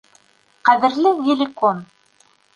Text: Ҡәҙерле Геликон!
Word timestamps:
Ҡәҙерле 0.69 1.11
Геликон! 1.29 1.85